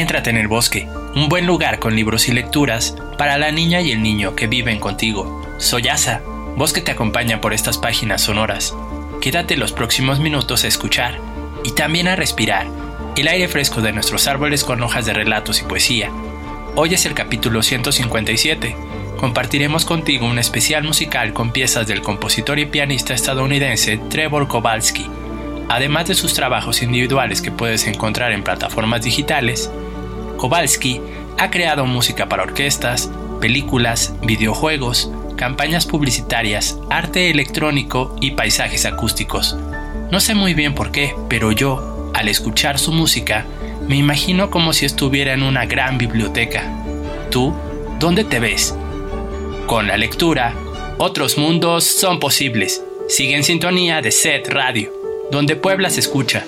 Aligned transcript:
En 0.00 0.36
el 0.36 0.46
bosque, 0.46 0.86
un 1.14 1.30
buen 1.30 1.46
lugar 1.46 1.78
con 1.78 1.96
libros 1.96 2.28
y 2.28 2.32
lecturas 2.32 2.94
para 3.16 3.38
la 3.38 3.50
niña 3.50 3.80
y 3.80 3.92
el 3.92 4.02
niño 4.02 4.36
que 4.36 4.46
viven 4.46 4.78
contigo. 4.78 5.42
Soy 5.56 5.88
Asa, 5.88 6.20
bosque 6.54 6.82
te 6.82 6.90
acompaña 6.90 7.40
por 7.40 7.54
estas 7.54 7.78
páginas 7.78 8.20
sonoras. 8.20 8.74
Quédate 9.22 9.56
los 9.56 9.72
próximos 9.72 10.20
minutos 10.20 10.64
a 10.64 10.68
escuchar 10.68 11.18
y 11.64 11.70
también 11.70 12.08
a 12.08 12.16
respirar 12.16 12.66
el 13.16 13.26
aire 13.26 13.48
fresco 13.48 13.80
de 13.80 13.92
nuestros 13.92 14.26
árboles 14.26 14.64
con 14.64 14.82
hojas 14.82 15.06
de 15.06 15.14
relatos 15.14 15.62
y 15.62 15.64
poesía. 15.64 16.10
Hoy 16.74 16.92
es 16.92 17.06
el 17.06 17.14
capítulo 17.14 17.62
157. 17.62 18.76
Compartiremos 19.16 19.86
contigo 19.86 20.26
un 20.26 20.38
especial 20.38 20.84
musical 20.84 21.32
con 21.32 21.52
piezas 21.52 21.86
del 21.86 22.02
compositor 22.02 22.58
y 22.58 22.66
pianista 22.66 23.14
estadounidense 23.14 23.96
Trevor 24.10 24.46
Kowalski. 24.46 25.06
Además 25.70 26.06
de 26.06 26.14
sus 26.14 26.34
trabajos 26.34 26.82
individuales 26.82 27.40
que 27.40 27.50
puedes 27.50 27.86
encontrar 27.86 28.32
en 28.32 28.44
plataformas 28.44 29.00
digitales, 29.00 29.70
Kowalski 30.36 31.00
ha 31.38 31.50
creado 31.50 31.86
música 31.86 32.28
para 32.28 32.42
orquestas, 32.42 33.10
películas, 33.40 34.14
videojuegos, 34.22 35.10
campañas 35.36 35.86
publicitarias, 35.86 36.78
arte 36.90 37.30
electrónico 37.30 38.16
y 38.20 38.32
paisajes 38.32 38.86
acústicos. 38.86 39.56
No 40.10 40.20
sé 40.20 40.34
muy 40.34 40.54
bien 40.54 40.74
por 40.74 40.92
qué, 40.92 41.14
pero 41.28 41.52
yo, 41.52 42.10
al 42.14 42.28
escuchar 42.28 42.78
su 42.78 42.92
música, 42.92 43.44
me 43.86 43.96
imagino 43.96 44.50
como 44.50 44.72
si 44.72 44.86
estuviera 44.86 45.32
en 45.32 45.42
una 45.42 45.66
gran 45.66 45.98
biblioteca. 45.98 46.64
¿Tú? 47.30 47.54
¿Dónde 47.98 48.24
te 48.24 48.40
ves? 48.40 48.74
Con 49.66 49.86
la 49.86 49.96
lectura, 49.96 50.54
otros 50.98 51.38
mundos 51.38 51.84
son 51.84 52.20
posibles. 52.20 52.82
Sigue 53.08 53.36
en 53.36 53.44
sintonía 53.44 54.00
de 54.00 54.10
Set 54.10 54.48
Radio, 54.48 54.92
donde 55.30 55.56
Puebla 55.56 55.90
se 55.90 56.00
escucha. 56.00 56.44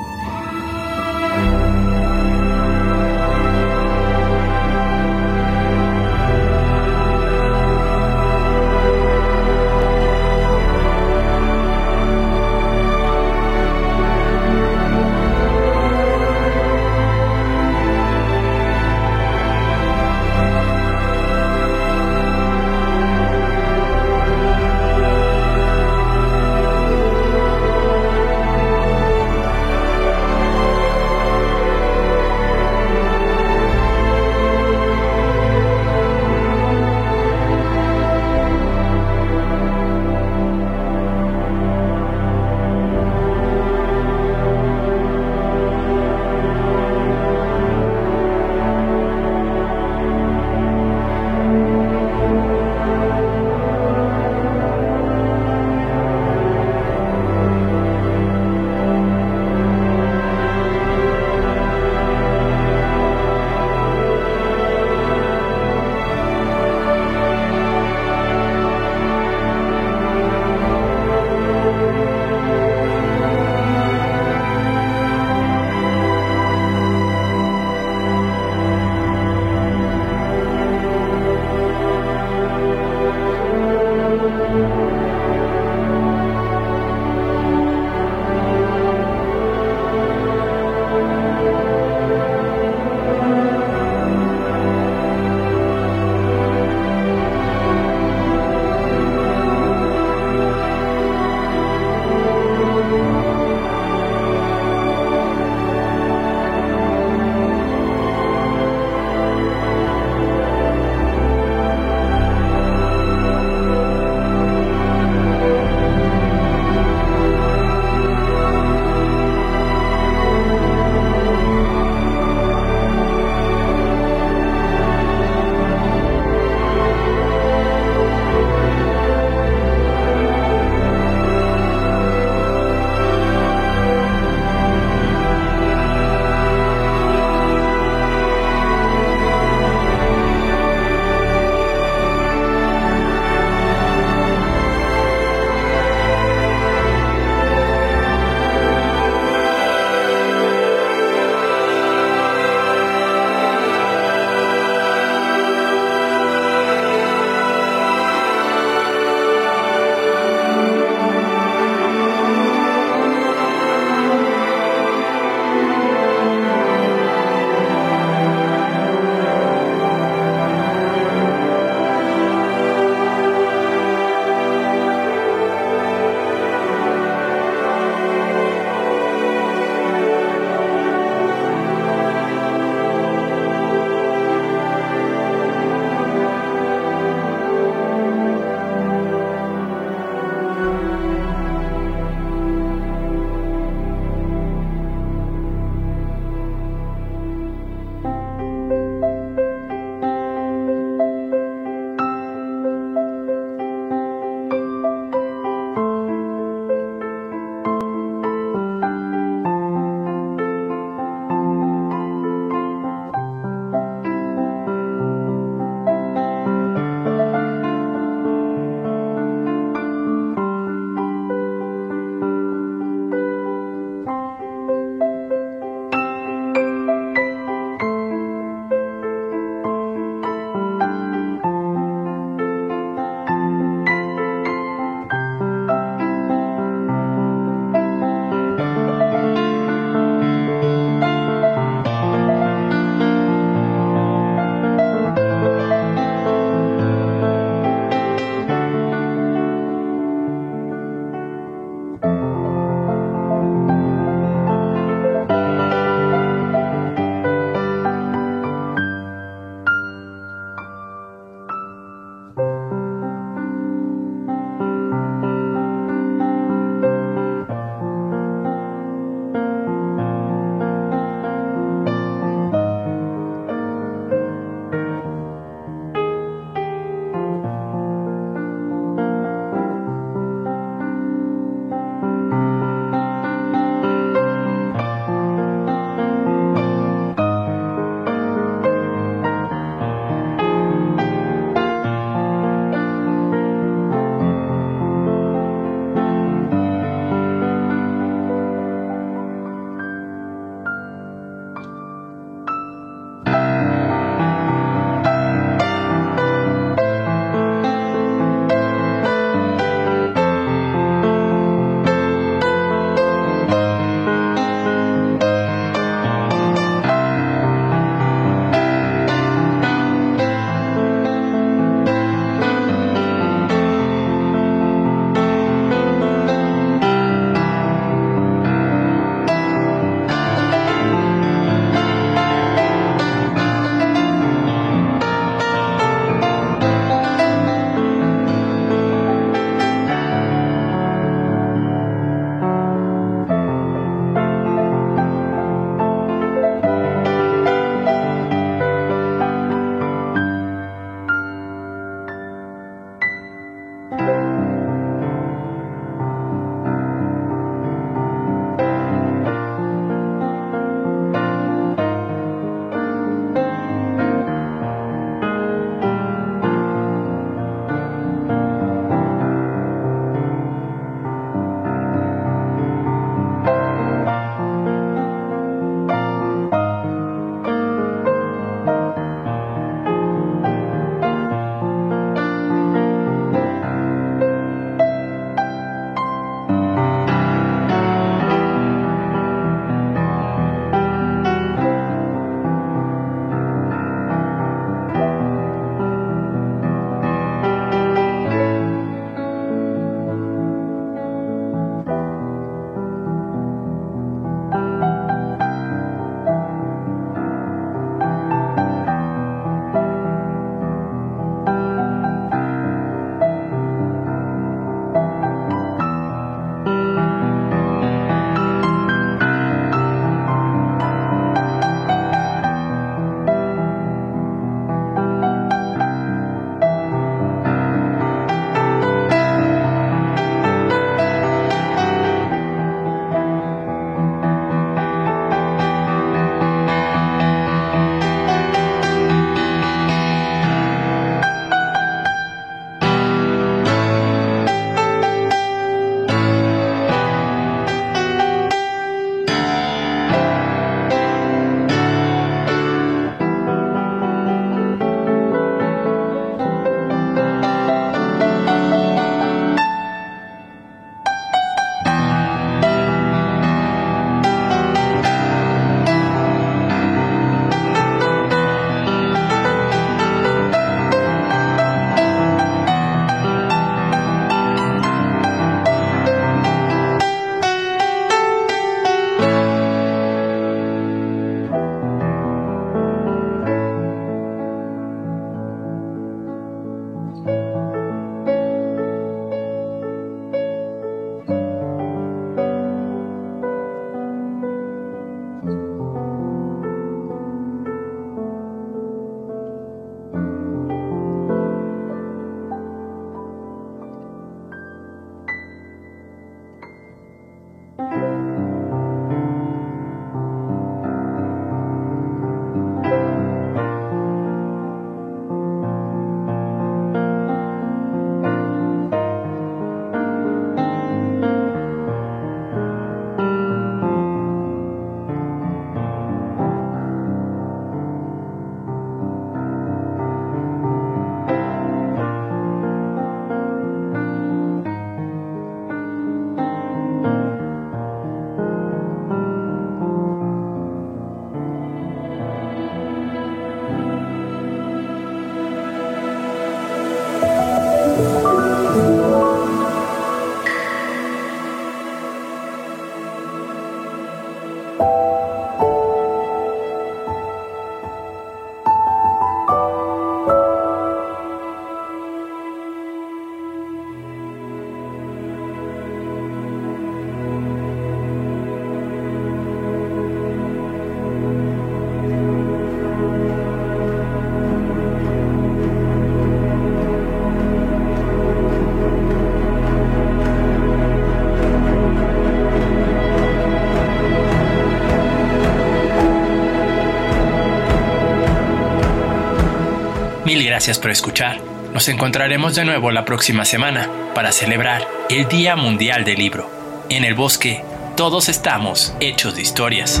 Mil 590.30 590.44
gracias 590.44 590.78
por 590.78 590.92
escuchar. 590.92 591.40
Nos 591.74 591.88
encontraremos 591.88 592.54
de 592.54 592.64
nuevo 592.64 592.92
la 592.92 593.04
próxima 593.04 593.44
semana 593.44 593.90
para 594.14 594.30
celebrar 594.30 594.86
el 595.08 595.26
Día 595.26 595.56
Mundial 595.56 596.04
del 596.04 596.20
Libro. 596.20 596.48
En 596.88 597.02
el 597.02 597.14
bosque, 597.14 597.64
todos 597.96 598.28
estamos 598.28 598.94
hechos 599.00 599.34
de 599.34 599.42
historias. 599.42 600.00